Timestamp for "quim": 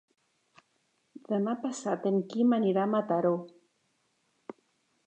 2.33-2.59